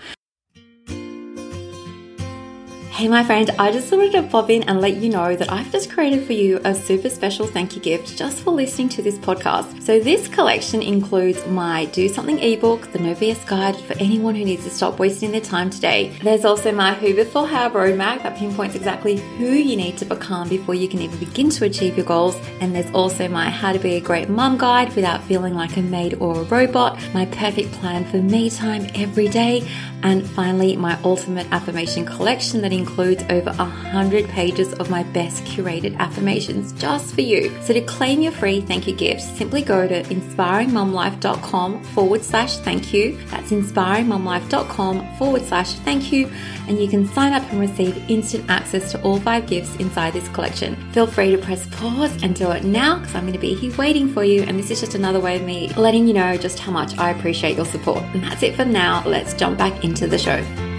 Hey, 2.94 3.08
my 3.08 3.24
friend, 3.24 3.50
I 3.58 3.72
just 3.72 3.92
wanted 3.92 4.12
to 4.12 4.22
pop 4.22 4.52
in 4.52 4.62
and 4.64 4.80
let 4.80 4.98
you 4.98 5.10
know 5.10 5.36
that 5.36 5.52
I've 5.52 5.72
just 5.72 5.90
created 5.90 6.28
for 6.28 6.34
you 6.34 6.62
a 6.64 6.76
super 6.76 7.10
special 7.10 7.48
thank 7.48 7.76
you 7.76 7.82
gift 7.82 8.16
just 8.16 8.42
for 8.42 8.52
listening 8.52 8.88
to 8.90 9.02
this 9.02 9.18
podcast. 9.18 9.82
So, 9.82 10.00
this 10.00 10.28
collection 10.28 10.84
includes 10.84 11.44
my 11.48 11.86
Do 11.86 12.08
Something 12.08 12.38
ebook, 12.38 12.92
the 12.92 13.00
No 13.00 13.16
BS 13.16 13.48
guide 13.48 13.76
for 13.78 13.94
anyone 13.94 14.36
who 14.36 14.46
needs 14.46 14.64
to 14.66 14.70
stop 14.70 15.00
wasting 15.00 15.32
their 15.32 15.42
time 15.42 15.72
today. 15.72 16.16
There's 16.22 16.46
also 16.46 16.72
my 16.72 16.94
Who 16.94 17.16
Before 17.16 17.48
How 17.48 17.72
roadmap 17.72 18.22
that 18.22 18.38
pinpoints 18.38 18.76
exactly 18.76 19.18
who 19.38 19.48
you 19.48 19.76
need 19.76 19.98
to 19.98 20.06
become 20.06 20.48
before 20.48 20.76
you 20.76 20.88
can 20.88 21.02
even 21.02 21.18
begin 21.18 21.50
to 21.50 21.66
achieve 21.66 21.98
your 21.98 22.06
goals. 22.06 22.40
And 22.62 22.76
there's 22.76 22.94
also 22.94 23.28
my 23.28 23.50
How 23.50 23.74
to 23.74 23.80
Be 23.80 23.96
a 23.96 24.02
Great 24.02 24.30
Mum 24.30 24.60
guide 24.60 24.96
without 24.96 25.24
feeling 25.24 25.56
like 25.56 25.78
a 25.78 25.82
maid 25.82 26.14
or 26.20 26.42
a 26.42 26.44
robot, 26.44 27.00
my 27.12 27.26
perfect 27.26 27.72
plan 27.72 28.06
for 28.06 28.18
me 28.18 28.52
time 28.52 28.86
every 28.94 29.30
day, 29.30 29.68
and 30.04 30.30
finally, 30.32 30.76
my 30.76 31.00
ultimate 31.04 31.48
affirmation 31.52 32.06
collection 32.06 32.62
that 32.62 32.74
includes 32.74 32.83
includes 32.84 33.24
over 33.30 33.52
100 33.54 34.28
pages 34.28 34.74
of 34.74 34.90
my 34.90 35.04
best 35.04 35.44
curated 35.46 35.98
affirmations 36.00 36.74
just 36.74 37.16
for 37.16 37.22
you. 37.22 37.50
So 37.62 37.74
to 37.74 37.82
claim 37.82 38.22
your 38.22 38.34
free 38.34 38.60
thank 38.60 38.88
you 38.88 38.94
gift, 38.94 39.22
simply 39.22 39.62
go 39.62 39.88
to 39.88 40.04
inspiringmumlife.com 40.04 41.84
forward 41.96 42.24
slash 42.24 42.58
thank 42.58 42.94
you. 42.94 43.18
That's 43.28 43.52
inspiringmumlife.com 43.52 45.18
forward 45.18 45.44
slash 45.44 45.75
thank 45.75 46.12
you. 46.12 46.30
And 46.68 46.78
you 46.78 46.90
can 46.90 47.08
sign 47.08 47.32
up 47.32 47.44
and 47.52 47.60
receive 47.62 47.98
instant 48.10 48.50
access 48.50 48.92
to 48.92 49.02
all 49.02 49.20
five 49.20 49.48
gifts 49.48 49.74
inside 49.78 50.12
this 50.12 50.28
collection. 50.30 50.75
Feel 50.92 51.08
free 51.08 51.32
to 51.32 51.38
press 51.38 51.66
pause 51.68 52.22
and 52.22 52.36
do 52.36 52.52
it 52.52 52.66
now 52.66 53.00
because 53.00 53.16
I'm 53.16 53.24
going 53.24 53.34
to 53.34 53.40
be 53.40 53.56
here 53.56 53.75
waiting 53.78 54.12
for 54.12 54.25
you. 54.25 54.44
And 54.44 54.60
this 54.60 54.72
is 54.72 54.82
just 54.82 54.96
another 54.96 55.22
way 55.22 55.38
of 55.38 55.44
me 55.44 55.70
letting 55.75 56.06
you 56.06 56.13
know 56.13 56.36
just 56.36 56.60
how 56.60 56.72
much 56.72 56.98
I 56.98 57.12
appreciate 57.12 57.56
your 57.56 57.66
support. 57.66 58.04
And 58.13 58.24
that's 58.24 58.44
it 58.44 58.56
for 58.56 58.66
now. 58.66 59.04
Let's 59.06 59.34
jump 59.34 59.58
back 59.58 59.86
into 59.86 60.06
the 60.06 60.18
show. 60.18 60.73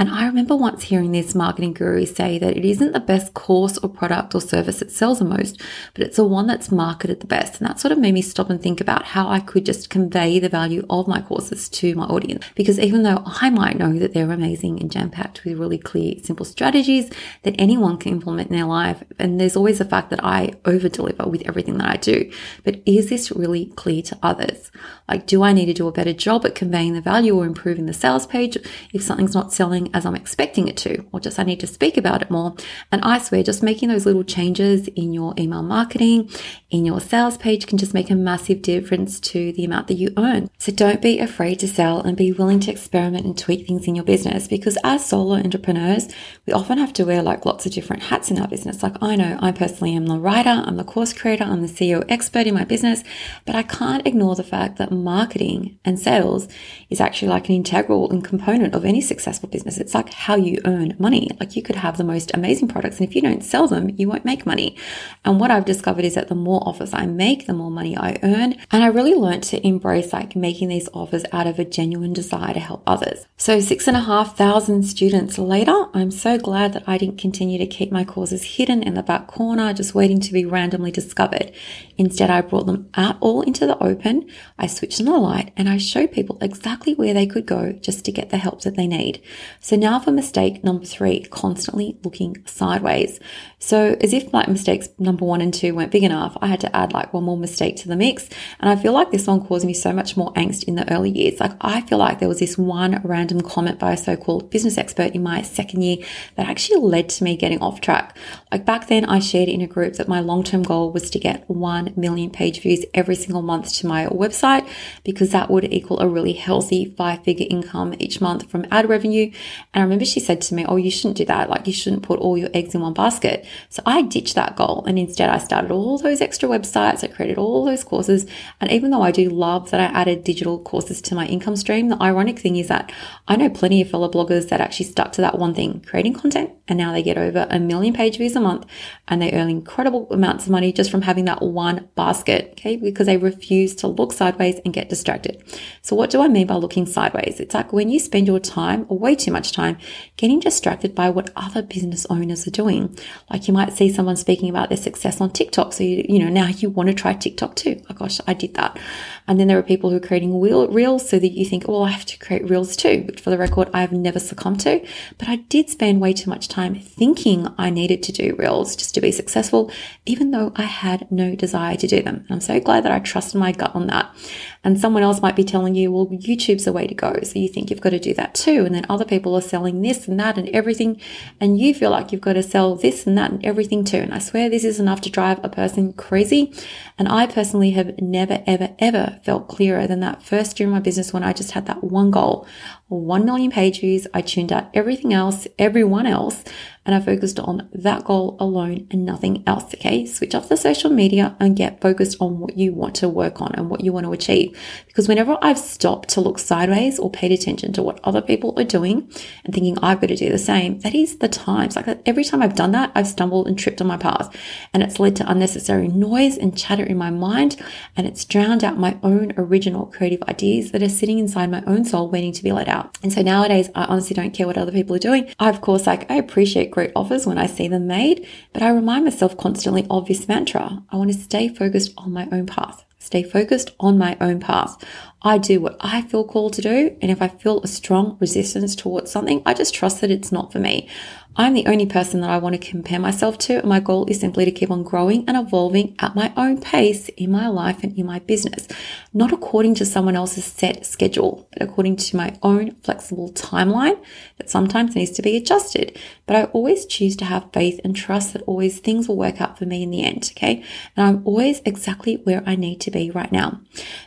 And 0.00 0.08
I 0.08 0.24
remember 0.24 0.56
once 0.56 0.84
hearing 0.84 1.12
this 1.12 1.34
marketing 1.34 1.74
guru 1.74 2.06
say 2.06 2.38
that 2.38 2.56
it 2.56 2.64
isn't 2.64 2.92
the 2.92 3.00
best 3.00 3.34
course 3.34 3.76
or 3.76 3.90
product 3.90 4.34
or 4.34 4.40
service 4.40 4.78
that 4.78 4.90
sells 4.90 5.18
the 5.18 5.26
most, 5.26 5.60
but 5.92 6.02
it's 6.02 6.16
the 6.16 6.24
one 6.24 6.46
that's 6.46 6.72
marketed 6.72 7.20
the 7.20 7.26
best. 7.26 7.60
And 7.60 7.68
that 7.68 7.78
sort 7.78 7.92
of 7.92 7.98
made 7.98 8.14
me 8.14 8.22
stop 8.22 8.48
and 8.48 8.62
think 8.62 8.80
about 8.80 9.04
how 9.04 9.28
I 9.28 9.40
could 9.40 9.66
just 9.66 9.90
convey 9.90 10.38
the 10.38 10.48
value 10.48 10.86
of 10.88 11.06
my 11.06 11.20
courses 11.20 11.68
to 11.68 11.94
my 11.96 12.06
audience. 12.06 12.46
Because 12.54 12.78
even 12.78 13.02
though 13.02 13.22
I 13.26 13.50
might 13.50 13.76
know 13.76 13.92
that 13.98 14.14
they're 14.14 14.32
amazing 14.32 14.80
and 14.80 14.90
jam 14.90 15.10
packed 15.10 15.44
with 15.44 15.58
really 15.58 15.76
clear, 15.76 16.14
simple 16.22 16.46
strategies 16.46 17.10
that 17.42 17.54
anyone 17.58 17.98
can 17.98 18.12
implement 18.12 18.48
in 18.48 18.56
their 18.56 18.64
life, 18.64 19.04
and 19.18 19.38
there's 19.38 19.54
always 19.54 19.80
the 19.80 19.84
fact 19.84 20.08
that 20.08 20.24
I 20.24 20.54
over 20.64 20.88
deliver 20.88 21.28
with 21.28 21.46
everything 21.46 21.76
that 21.76 21.90
I 21.90 21.96
do. 21.96 22.32
But 22.64 22.80
is 22.86 23.10
this 23.10 23.30
really 23.30 23.66
clear 23.76 24.00
to 24.00 24.18
others? 24.22 24.72
Like, 25.10 25.26
do 25.26 25.42
I 25.42 25.52
need 25.52 25.66
to 25.66 25.74
do 25.74 25.88
a 25.88 25.92
better 25.92 26.14
job 26.14 26.46
at 26.46 26.54
conveying 26.54 26.94
the 26.94 27.02
value 27.02 27.36
or 27.36 27.44
improving 27.44 27.84
the 27.84 27.92
sales 27.92 28.26
page 28.26 28.56
if 28.94 29.02
something's 29.02 29.34
not 29.34 29.52
selling 29.52 29.89
as 29.94 30.06
I'm 30.06 30.14
expecting 30.14 30.68
it 30.68 30.76
to, 30.78 31.04
or 31.12 31.20
just 31.20 31.38
I 31.38 31.42
need 31.42 31.60
to 31.60 31.66
speak 31.66 31.96
about 31.96 32.22
it 32.22 32.30
more. 32.30 32.54
And 32.92 33.02
I 33.02 33.18
swear, 33.18 33.42
just 33.42 33.62
making 33.62 33.88
those 33.88 34.06
little 34.06 34.24
changes 34.24 34.88
in 34.88 35.12
your 35.12 35.34
email 35.38 35.62
marketing, 35.62 36.30
in 36.70 36.84
your 36.84 37.00
sales 37.00 37.36
page 37.36 37.66
can 37.66 37.78
just 37.78 37.94
make 37.94 38.10
a 38.10 38.14
massive 38.14 38.62
difference 38.62 39.18
to 39.20 39.52
the 39.52 39.64
amount 39.64 39.88
that 39.88 39.94
you 39.94 40.12
earn. 40.16 40.50
So 40.58 40.72
don't 40.72 41.02
be 41.02 41.18
afraid 41.18 41.58
to 41.60 41.68
sell 41.68 42.00
and 42.00 42.16
be 42.16 42.32
willing 42.32 42.60
to 42.60 42.70
experiment 42.70 43.26
and 43.26 43.36
tweak 43.36 43.66
things 43.66 43.86
in 43.86 43.94
your 43.94 44.04
business 44.04 44.46
because 44.46 44.78
as 44.84 45.04
solo 45.04 45.34
entrepreneurs, 45.36 46.08
we 46.46 46.52
often 46.52 46.78
have 46.78 46.92
to 46.94 47.04
wear 47.04 47.22
like 47.22 47.44
lots 47.44 47.66
of 47.66 47.72
different 47.72 48.04
hats 48.04 48.30
in 48.30 48.38
our 48.38 48.48
business. 48.48 48.82
Like 48.82 48.96
I 49.02 49.16
know 49.16 49.38
I 49.40 49.52
personally 49.52 49.94
am 49.96 50.06
the 50.06 50.18
writer, 50.18 50.62
I'm 50.64 50.76
the 50.76 50.84
course 50.84 51.12
creator, 51.12 51.44
I'm 51.44 51.62
the 51.62 51.68
CEO 51.68 52.04
expert 52.08 52.46
in 52.46 52.54
my 52.54 52.64
business, 52.64 53.02
but 53.46 53.54
I 53.54 53.62
can't 53.62 54.06
ignore 54.06 54.36
the 54.36 54.44
fact 54.44 54.78
that 54.78 54.92
marketing 54.92 55.78
and 55.84 55.98
sales 55.98 56.48
is 56.88 57.00
actually 57.00 57.28
like 57.28 57.48
an 57.48 57.54
integral 57.54 58.10
and 58.10 58.24
component 58.24 58.74
of 58.74 58.84
any 58.84 59.00
successful 59.00 59.48
business. 59.48 59.78
It's 59.80 59.94
like 59.94 60.12
how 60.12 60.36
you 60.36 60.58
earn 60.64 60.96
money. 60.98 61.30
Like 61.40 61.56
you 61.56 61.62
could 61.62 61.76
have 61.76 61.96
the 61.96 62.04
most 62.04 62.30
amazing 62.34 62.68
products, 62.68 62.98
and 62.98 63.08
if 63.08 63.14
you 63.14 63.22
don't 63.22 63.42
sell 63.44 63.66
them, 63.66 63.90
you 63.96 64.08
won't 64.08 64.24
make 64.24 64.46
money. 64.46 64.76
And 65.24 65.40
what 65.40 65.50
I've 65.50 65.64
discovered 65.64 66.04
is 66.04 66.14
that 66.14 66.28
the 66.28 66.34
more 66.34 66.62
offers 66.66 66.94
I 66.94 67.06
make, 67.06 67.46
the 67.46 67.54
more 67.54 67.70
money 67.70 67.96
I 67.96 68.18
earn. 68.22 68.56
And 68.70 68.84
I 68.84 68.86
really 68.86 69.14
learned 69.14 69.42
to 69.44 69.66
embrace 69.66 70.12
like 70.12 70.36
making 70.36 70.68
these 70.68 70.88
offers 70.92 71.24
out 71.32 71.46
of 71.46 71.58
a 71.58 71.64
genuine 71.64 72.12
desire 72.12 72.54
to 72.54 72.60
help 72.60 72.82
others. 72.86 73.26
So 73.36 73.60
six 73.60 73.88
and 73.88 73.96
a 73.96 74.00
half 74.00 74.36
thousand 74.36 74.82
students 74.84 75.38
later, 75.38 75.86
I'm 75.94 76.10
so 76.10 76.38
glad 76.38 76.72
that 76.74 76.84
I 76.86 76.98
didn't 76.98 77.18
continue 77.18 77.58
to 77.58 77.66
keep 77.66 77.90
my 77.90 78.04
courses 78.04 78.56
hidden 78.56 78.82
in 78.82 78.94
the 78.94 79.02
back 79.02 79.26
corner, 79.26 79.72
just 79.72 79.94
waiting 79.94 80.20
to 80.20 80.32
be 80.32 80.44
randomly 80.44 80.90
discovered. 80.90 81.52
Instead, 81.96 82.30
I 82.30 82.40
brought 82.40 82.66
them 82.66 82.88
out 82.94 83.16
all 83.20 83.42
into 83.42 83.66
the 83.66 83.82
open. 83.82 84.28
I 84.58 84.66
switched 84.66 85.00
on 85.00 85.06
the 85.06 85.16
light 85.18 85.52
and 85.56 85.68
I 85.68 85.78
showed 85.78 86.12
people 86.12 86.38
exactly 86.40 86.94
where 86.94 87.14
they 87.14 87.26
could 87.26 87.46
go 87.46 87.72
just 87.72 88.04
to 88.04 88.12
get 88.12 88.30
the 88.30 88.38
help 88.38 88.62
that 88.62 88.76
they 88.76 88.86
need. 88.86 89.22
So 89.60 89.69
now 89.76 89.98
for 89.98 90.10
mistake 90.10 90.64
number 90.64 90.84
three, 90.84 91.24
constantly 91.24 91.98
looking 92.02 92.36
sideways. 92.46 93.20
So 93.58 93.96
as 94.00 94.12
if 94.12 94.32
like 94.32 94.48
mistakes 94.48 94.88
number 94.98 95.24
one 95.24 95.40
and 95.40 95.52
two 95.52 95.74
weren't 95.74 95.90
big 95.92 96.02
enough, 96.02 96.36
I 96.40 96.46
had 96.46 96.60
to 96.60 96.74
add 96.74 96.92
like 96.92 97.12
one 97.12 97.24
more 97.24 97.36
mistake 97.36 97.76
to 97.76 97.88
the 97.88 97.96
mix. 97.96 98.28
And 98.58 98.70
I 98.70 98.76
feel 98.76 98.92
like 98.92 99.10
this 99.10 99.26
one 99.26 99.44
caused 99.44 99.66
me 99.66 99.74
so 99.74 99.92
much 99.92 100.16
more 100.16 100.32
angst 100.32 100.64
in 100.64 100.76
the 100.76 100.90
early 100.92 101.10
years. 101.10 101.40
Like 101.40 101.52
I 101.60 101.82
feel 101.82 101.98
like 101.98 102.18
there 102.18 102.28
was 102.28 102.38
this 102.38 102.56
one 102.56 103.00
random 103.04 103.42
comment 103.42 103.78
by 103.78 103.92
a 103.92 103.96
so-called 103.96 104.50
business 104.50 104.78
expert 104.78 105.14
in 105.14 105.22
my 105.22 105.42
second 105.42 105.82
year 105.82 105.98
that 106.36 106.48
actually 106.48 106.80
led 106.80 107.08
to 107.10 107.24
me 107.24 107.36
getting 107.36 107.60
off 107.60 107.80
track. 107.80 108.16
Like 108.50 108.64
back 108.64 108.88
then 108.88 109.04
I 109.04 109.18
shared 109.18 109.48
in 109.48 109.60
a 109.60 109.66
group 109.66 109.94
that 109.94 110.08
my 110.08 110.20
long-term 110.20 110.62
goal 110.62 110.90
was 110.90 111.10
to 111.10 111.18
get 111.18 111.48
1 111.48 111.94
million 111.96 112.30
page 112.30 112.62
views 112.62 112.84
every 112.94 113.14
single 113.14 113.42
month 113.42 113.74
to 113.74 113.86
my 113.86 114.06
website 114.06 114.66
because 115.04 115.30
that 115.32 115.50
would 115.50 115.64
equal 115.72 116.00
a 116.00 116.08
really 116.08 116.32
healthy 116.32 116.94
five 116.96 117.22
figure 117.24 117.46
income 117.50 117.94
each 117.98 118.20
month 118.20 118.50
from 118.50 118.66
ad 118.70 118.88
revenue. 118.88 119.30
And 119.72 119.80
I 119.80 119.84
remember 119.84 120.04
she 120.04 120.20
said 120.20 120.40
to 120.42 120.54
me, 120.54 120.64
Oh, 120.66 120.76
you 120.76 120.90
shouldn't 120.90 121.16
do 121.16 121.24
that. 121.26 121.50
Like 121.50 121.66
you 121.66 121.72
shouldn't 121.72 122.02
put 122.02 122.20
all 122.20 122.36
your 122.36 122.50
eggs 122.54 122.74
in 122.74 122.80
one 122.80 122.94
basket. 122.94 123.46
So 123.68 123.82
I 123.86 124.02
ditched 124.02 124.34
that 124.34 124.56
goal 124.56 124.84
and 124.86 124.98
instead 124.98 125.30
I 125.30 125.38
started 125.38 125.70
all 125.70 125.98
those 125.98 126.20
extra 126.20 126.48
websites. 126.48 127.04
I 127.04 127.08
created 127.08 127.38
all 127.38 127.64
those 127.64 127.84
courses. 127.84 128.26
And 128.60 128.70
even 128.70 128.90
though 128.90 129.02
I 129.02 129.10
do 129.10 129.28
love 129.28 129.70
that 129.70 129.80
I 129.80 130.00
added 130.00 130.24
digital 130.24 130.58
courses 130.58 131.00
to 131.02 131.14
my 131.14 131.26
income 131.26 131.56
stream, 131.56 131.88
the 131.88 132.02
ironic 132.02 132.38
thing 132.38 132.56
is 132.56 132.68
that 132.68 132.92
I 133.28 133.36
know 133.36 133.50
plenty 133.50 133.80
of 133.82 133.90
fellow 133.90 134.10
bloggers 134.10 134.48
that 134.48 134.60
actually 134.60 134.86
stuck 134.86 135.12
to 135.12 135.20
that 135.20 135.38
one 135.38 135.54
thing, 135.54 135.84
creating 135.86 136.14
content. 136.14 136.50
And 136.68 136.78
now 136.78 136.92
they 136.92 137.02
get 137.02 137.18
over 137.18 137.46
a 137.50 137.58
million 137.58 137.94
page 137.94 138.16
views 138.16 138.36
a 138.36 138.40
month 138.40 138.66
and 139.08 139.20
they 139.20 139.32
earn 139.32 139.50
incredible 139.50 140.06
amounts 140.10 140.44
of 140.44 140.50
money 140.50 140.72
just 140.72 140.90
from 140.90 141.02
having 141.02 141.24
that 141.24 141.42
one 141.42 141.88
basket. 141.94 142.50
Okay. 142.52 142.76
Because 142.76 143.06
they 143.06 143.16
refuse 143.16 143.74
to 143.76 143.88
look 143.88 144.12
sideways 144.12 144.60
and 144.64 144.72
get 144.74 144.88
distracted. 144.88 145.42
So 145.82 145.96
what 145.96 146.10
do 146.10 146.22
I 146.22 146.28
mean 146.28 146.46
by 146.46 146.54
looking 146.54 146.86
sideways? 146.86 147.40
It's 147.40 147.54
like 147.54 147.72
when 147.72 147.88
you 147.88 147.98
spend 147.98 148.26
your 148.26 148.38
time 148.38 148.86
way 148.88 149.14
too 149.14 149.32
much 149.32 149.49
time 149.52 149.78
getting 150.16 150.40
distracted 150.40 150.94
by 150.94 151.10
what 151.10 151.30
other 151.36 151.62
business 151.62 152.06
owners 152.10 152.46
are 152.46 152.50
doing. 152.50 152.96
Like 153.30 153.48
you 153.48 153.54
might 153.54 153.72
see 153.72 153.92
someone 153.92 154.16
speaking 154.16 154.48
about 154.48 154.68
their 154.68 154.78
success 154.78 155.20
on 155.20 155.30
TikTok. 155.30 155.72
So, 155.72 155.84
you, 155.84 156.04
you 156.08 156.18
know, 156.18 156.28
now 156.28 156.48
you 156.48 156.70
want 156.70 156.88
to 156.88 156.94
try 156.94 157.14
TikTok 157.14 157.56
too. 157.56 157.82
Oh 157.88 157.94
gosh, 157.94 158.20
I 158.26 158.34
did 158.34 158.54
that. 158.54 158.78
And 159.26 159.38
then 159.38 159.46
there 159.46 159.58
are 159.58 159.62
people 159.62 159.90
who 159.90 159.96
are 159.96 160.00
creating 160.00 160.40
reels 160.40 161.08
so 161.08 161.18
that 161.18 161.28
you 161.28 161.44
think, 161.44 161.68
well, 161.68 161.84
I 161.84 161.90
have 161.90 162.06
to 162.06 162.18
create 162.18 162.48
reels 162.48 162.76
too, 162.76 163.04
which 163.06 163.20
for 163.20 163.30
the 163.30 163.38
record, 163.38 163.70
I 163.72 163.80
have 163.80 163.92
never 163.92 164.18
succumbed 164.18 164.60
to. 164.60 164.84
But 165.18 165.28
I 165.28 165.36
did 165.36 165.70
spend 165.70 166.00
way 166.00 166.12
too 166.12 166.30
much 166.30 166.48
time 166.48 166.74
thinking 166.74 167.48
I 167.56 167.70
needed 167.70 168.02
to 168.04 168.12
do 168.12 168.34
reels 168.36 168.74
just 168.76 168.94
to 168.94 169.00
be 169.00 169.12
successful, 169.12 169.70
even 170.06 170.30
though 170.30 170.52
I 170.56 170.62
had 170.62 171.10
no 171.10 171.34
desire 171.34 171.76
to 171.76 171.86
do 171.86 172.02
them. 172.02 172.16
And 172.16 172.30
I'm 172.30 172.40
so 172.40 172.58
glad 172.60 172.84
that 172.84 172.92
I 172.92 172.98
trusted 172.98 173.38
my 173.38 173.52
gut 173.52 173.74
on 173.74 173.86
that. 173.86 174.14
And 174.62 174.78
someone 174.78 175.02
else 175.02 175.22
might 175.22 175.36
be 175.36 175.44
telling 175.44 175.74
you, 175.74 175.90
well, 175.90 176.06
YouTube's 176.06 176.66
the 176.66 176.72
way 176.72 176.86
to 176.86 176.94
go. 176.94 177.18
So 177.22 177.38
you 177.38 177.48
think 177.48 177.70
you've 177.70 177.80
got 177.80 177.90
to 177.90 177.98
do 177.98 178.12
that 178.14 178.34
too. 178.34 178.66
And 178.66 178.74
then 178.74 178.84
other 178.90 179.06
people 179.06 179.34
are 179.34 179.40
selling 179.40 179.80
this 179.80 180.06
and 180.06 180.20
that 180.20 180.36
and 180.36 180.50
everything. 180.50 181.00
And 181.40 181.58
you 181.58 181.72
feel 181.72 181.90
like 181.90 182.12
you've 182.12 182.20
got 182.20 182.34
to 182.34 182.42
sell 182.42 182.76
this 182.76 183.06
and 183.06 183.16
that 183.16 183.30
and 183.30 183.44
everything 183.44 183.84
too. 183.84 183.96
And 183.96 184.12
I 184.12 184.18
swear 184.18 184.50
this 184.50 184.64
is 184.64 184.78
enough 184.78 185.00
to 185.02 185.10
drive 185.10 185.40
a 185.42 185.48
person 185.48 185.94
crazy. 185.94 186.52
And 186.98 187.08
I 187.08 187.26
personally 187.26 187.70
have 187.70 187.98
never, 188.02 188.42
ever, 188.46 188.74
ever 188.78 189.20
felt 189.24 189.48
clearer 189.48 189.86
than 189.86 190.00
that 190.00 190.22
first 190.22 190.60
year 190.60 190.68
in 190.68 190.74
my 190.74 190.80
business 190.80 191.12
when 191.12 191.24
I 191.24 191.32
just 191.32 191.52
had 191.52 191.64
that 191.66 191.82
one 191.82 192.10
goal. 192.10 192.46
1 192.90 193.24
million 193.24 193.50
page 193.50 193.80
views. 193.80 194.06
I 194.12 194.20
tuned 194.20 194.52
out 194.52 194.68
everything 194.74 195.14
else, 195.14 195.46
everyone 195.58 196.06
else, 196.06 196.44
and 196.86 196.94
I 196.94 197.00
focused 197.00 197.38
on 197.38 197.68
that 197.72 198.04
goal 198.04 198.36
alone 198.40 198.88
and 198.90 199.04
nothing 199.04 199.44
else. 199.46 199.72
Okay. 199.74 200.06
Switch 200.06 200.34
off 200.34 200.48
the 200.48 200.56
social 200.56 200.90
media 200.90 201.36
and 201.38 201.56
get 201.56 201.80
focused 201.80 202.16
on 202.20 202.40
what 202.40 202.56
you 202.56 202.72
want 202.72 202.94
to 202.96 203.08
work 203.08 203.40
on 203.40 203.54
and 203.54 203.68
what 203.68 203.82
you 203.82 203.92
want 203.92 204.06
to 204.06 204.12
achieve. 204.12 204.58
Because 204.86 205.06
whenever 205.06 205.38
I've 205.42 205.58
stopped 205.58 206.08
to 206.10 206.20
look 206.20 206.38
sideways 206.38 206.98
or 206.98 207.10
paid 207.10 207.32
attention 207.32 207.72
to 207.74 207.82
what 207.82 208.00
other 208.02 208.22
people 208.22 208.58
are 208.58 208.64
doing 208.64 209.08
and 209.44 209.54
thinking 209.54 209.78
I've 209.78 210.00
got 210.00 210.08
to 210.08 210.16
do 210.16 210.30
the 210.30 210.38
same, 210.38 210.80
that 210.80 210.94
is 210.94 211.18
the 211.18 211.28
times. 211.28 211.76
Like 211.76 211.86
every 212.06 212.24
time 212.24 212.42
I've 212.42 212.56
done 212.56 212.72
that, 212.72 212.92
I've 212.94 213.06
stumbled 213.06 213.46
and 213.46 213.58
tripped 213.58 213.80
on 213.80 213.86
my 213.86 213.98
path 213.98 214.34
and 214.72 214.82
it's 214.82 214.98
led 214.98 215.16
to 215.16 215.30
unnecessary 215.30 215.88
noise 215.88 216.38
and 216.38 216.56
chatter 216.56 216.84
in 216.84 216.96
my 216.96 217.10
mind. 217.10 217.56
And 217.94 218.06
it's 218.06 218.24
drowned 218.24 218.64
out 218.64 218.78
my 218.78 218.98
own 219.02 219.32
original 219.36 219.86
creative 219.86 220.22
ideas 220.22 220.72
that 220.72 220.82
are 220.82 220.88
sitting 220.88 221.18
inside 221.18 221.50
my 221.50 221.62
own 221.66 221.84
soul 221.84 222.10
waiting 222.10 222.32
to 222.32 222.42
be 222.42 222.52
let 222.52 222.68
out. 222.68 222.79
And 223.02 223.12
so 223.12 223.22
nowadays, 223.22 223.70
I 223.74 223.84
honestly 223.84 224.14
don't 224.14 224.32
care 224.32 224.46
what 224.46 224.58
other 224.58 224.72
people 224.72 224.96
are 224.96 225.00
doing. 225.00 225.32
I, 225.38 225.48
of 225.48 225.60
course, 225.60 225.86
like 225.86 226.10
I 226.10 226.14
appreciate 226.14 226.70
great 226.70 226.92
offers 226.94 227.26
when 227.26 227.38
I 227.38 227.46
see 227.46 227.68
them 227.68 227.86
made, 227.86 228.26
but 228.52 228.62
I 228.62 228.70
remind 228.70 229.04
myself 229.04 229.36
constantly 229.36 229.86
of 229.90 230.06
this 230.06 230.28
mantra. 230.28 230.82
I 230.90 230.96
want 230.96 231.12
to 231.12 231.18
stay 231.18 231.48
focused 231.48 231.92
on 231.98 232.12
my 232.12 232.28
own 232.32 232.46
path. 232.46 232.84
Stay 232.98 233.22
focused 233.22 233.70
on 233.80 233.96
my 233.96 234.16
own 234.20 234.40
path. 234.40 234.76
I 235.22 235.38
do 235.38 235.60
what 235.60 235.76
I 235.80 236.02
feel 236.02 236.24
called 236.24 236.54
to 236.54 236.62
do. 236.62 236.96
And 237.02 237.10
if 237.10 237.20
I 237.20 237.28
feel 237.28 237.60
a 237.62 237.68
strong 237.68 238.16
resistance 238.20 238.74
towards 238.74 239.10
something, 239.10 239.42
I 239.44 239.54
just 239.54 239.74
trust 239.74 240.00
that 240.00 240.10
it's 240.10 240.32
not 240.32 240.52
for 240.52 240.58
me. 240.58 240.88
I'm 241.36 241.54
the 241.54 241.66
only 241.66 241.86
person 241.86 242.20
that 242.20 242.30
I 242.30 242.38
want 242.38 242.60
to 242.60 242.70
compare 242.70 242.98
myself 242.98 243.38
to. 243.38 243.60
And 243.60 243.68
my 243.68 243.78
goal 243.78 244.04
is 244.06 244.18
simply 244.18 244.44
to 244.44 244.50
keep 244.50 244.70
on 244.70 244.82
growing 244.82 245.24
and 245.28 245.36
evolving 245.36 245.94
at 246.00 246.16
my 246.16 246.32
own 246.36 246.60
pace 246.60 247.08
in 247.10 247.30
my 247.30 247.46
life 247.46 247.84
and 247.84 247.96
in 247.96 248.04
my 248.04 248.18
business, 248.18 248.66
not 249.14 249.32
according 249.32 249.76
to 249.76 249.86
someone 249.86 250.16
else's 250.16 250.44
set 250.44 250.84
schedule, 250.84 251.48
but 251.52 251.62
according 251.62 251.96
to 251.96 252.16
my 252.16 252.36
own 252.42 252.74
flexible 252.82 253.30
timeline 253.32 254.02
that 254.38 254.50
sometimes 254.50 254.96
needs 254.96 255.12
to 255.12 255.22
be 255.22 255.36
adjusted. 255.36 255.96
But 256.26 256.36
I 256.36 256.44
always 256.46 256.84
choose 256.84 257.16
to 257.16 257.24
have 257.24 257.52
faith 257.52 257.80
and 257.84 257.94
trust 257.94 258.32
that 258.32 258.42
always 258.42 258.80
things 258.80 259.08
will 259.08 259.16
work 259.16 259.40
out 259.40 259.56
for 259.56 259.66
me 259.66 259.84
in 259.84 259.90
the 259.90 260.02
end. 260.02 260.32
Okay. 260.36 260.64
And 260.96 261.06
I'm 261.06 261.26
always 261.26 261.62
exactly 261.64 262.16
where 262.16 262.42
I 262.44 262.56
need 262.56 262.80
to 262.82 262.90
be 262.90 263.10
right 263.10 263.30
now. 263.30 263.60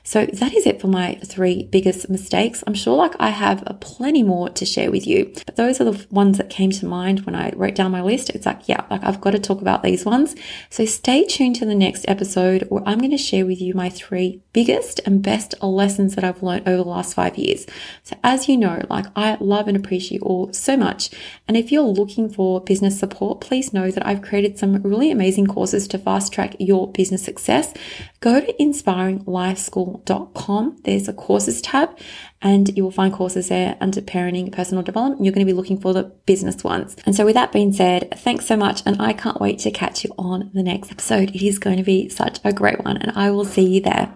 So 0.03 0.25
that 0.25 0.53
is 0.53 0.65
it 0.65 0.81
for 0.81 0.87
my 0.87 1.02
three 1.11 1.63
biggest 1.63 2.09
mistakes. 2.09 2.63
I'm 2.65 2.73
sure 2.73 2.95
like 2.95 3.15
I 3.19 3.29
have 3.29 3.77
plenty 3.79 4.23
more 4.23 4.49
to 4.49 4.65
share 4.65 4.91
with 4.91 5.05
you, 5.05 5.31
but 5.45 5.55
those 5.55 5.79
are 5.79 5.85
the 5.85 6.05
ones 6.09 6.37
that 6.37 6.49
came 6.49 6.71
to 6.71 6.85
mind 6.85 7.25
when 7.25 7.35
I 7.35 7.51
wrote 7.55 7.75
down 7.75 7.91
my 7.91 8.01
list. 8.01 8.29
It's 8.31 8.45
like, 8.45 8.67
yeah, 8.67 8.85
like 8.89 9.03
I've 9.03 9.21
got 9.21 9.31
to 9.31 9.39
talk 9.39 9.61
about 9.61 9.83
these 9.83 10.05
ones. 10.05 10.35
So 10.69 10.85
stay 10.85 11.25
tuned 11.25 11.55
to 11.57 11.65
the 11.65 11.75
next 11.75 12.05
episode 12.07 12.63
where 12.69 12.83
I'm 12.85 12.99
going 12.99 13.11
to 13.11 13.17
share 13.17 13.45
with 13.45 13.61
you 13.61 13.73
my 13.73 13.89
three 13.89 14.41
biggest 14.53 14.99
and 15.05 15.21
best 15.21 15.55
lessons 15.61 16.15
that 16.15 16.23
I've 16.23 16.43
learned 16.43 16.67
over 16.67 16.77
the 16.77 16.89
last 16.89 17.13
five 17.13 17.37
years. 17.37 17.65
So 18.03 18.15
as 18.23 18.47
you 18.47 18.57
know, 18.57 18.81
like 18.89 19.05
I 19.15 19.37
love 19.39 19.67
and 19.67 19.77
appreciate 19.77 20.21
you 20.21 20.25
all 20.25 20.53
so 20.53 20.77
much. 20.77 21.09
And 21.47 21.57
if 21.57 21.71
you're 21.71 21.83
looking 21.83 22.29
for 22.29 22.61
business 22.61 22.99
support, 22.99 23.41
please 23.41 23.73
know 23.73 23.91
that 23.91 24.05
I've 24.05 24.21
created 24.21 24.57
some 24.57 24.81
really 24.83 25.11
amazing 25.11 25.47
courses 25.47 25.87
to 25.89 25.97
fast 25.97 26.31
track 26.31 26.55
your 26.59 26.91
business 26.91 27.23
success. 27.23 27.73
Go 28.23 28.39
to 28.39 28.53
inspiringlifeschool.com. 28.53 30.77
There's 30.85 31.09
a 31.09 31.13
courses 31.13 31.61
tab 31.61 31.99
and 32.41 32.69
you 32.77 32.85
will 32.85 32.91
find 32.91 33.11
courses 33.11 33.49
there 33.49 33.75
under 33.81 33.99
parenting, 33.99 34.49
personal 34.49 34.81
development. 34.81 35.25
You're 35.25 35.33
going 35.33 35.45
to 35.45 35.51
be 35.51 35.57
looking 35.57 35.77
for 35.77 35.91
the 35.91 36.03
business 36.25 36.63
ones. 36.63 36.95
And 37.05 37.13
so 37.13 37.25
with 37.25 37.33
that 37.33 37.51
being 37.51 37.73
said, 37.73 38.17
thanks 38.17 38.45
so 38.45 38.55
much. 38.55 38.81
And 38.85 39.01
I 39.01 39.11
can't 39.11 39.41
wait 39.41 39.59
to 39.59 39.71
catch 39.71 40.05
you 40.05 40.13
on 40.17 40.51
the 40.53 40.63
next 40.63 40.89
episode. 40.89 41.31
It 41.31 41.45
is 41.45 41.59
going 41.59 41.75
to 41.75 41.83
be 41.83 42.07
such 42.07 42.39
a 42.45 42.53
great 42.53 42.85
one 42.85 42.95
and 42.95 43.11
I 43.13 43.29
will 43.29 43.43
see 43.43 43.67
you 43.67 43.81
there. 43.81 44.15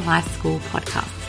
Life 0.00 0.38
School 0.38 0.58
podcast. 0.72 1.21